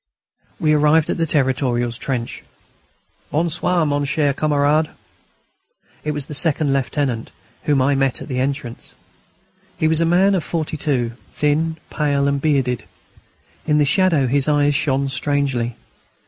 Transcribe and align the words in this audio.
We 0.59 0.73
arrived 0.73 1.11
at 1.11 1.19
the 1.19 1.27
Territorials' 1.27 1.99
trench. 1.99 2.41
"Bon 3.29 3.51
soir, 3.51 3.85
mon 3.85 4.03
cher 4.03 4.33
camarade." 4.33 4.89
It 6.03 6.09
was 6.09 6.25
the 6.25 6.33
Second 6.33 6.73
Lieutenant 6.73 7.29
whom 7.65 7.83
I 7.83 7.93
met 7.93 8.19
at 8.19 8.27
the 8.27 8.39
entrance. 8.39 8.95
He 9.77 9.87
was 9.87 10.01
a 10.01 10.05
man 10.05 10.33
of 10.33 10.43
forty 10.43 10.75
two, 10.75 11.11
thin, 11.31 11.77
pale, 11.91 12.27
and 12.27 12.41
bearded. 12.41 12.85
In 13.67 13.77
the 13.77 13.85
shadow 13.85 14.25
his 14.25 14.47
eyes 14.47 14.73
shone 14.73 15.07
strangely. 15.07 15.75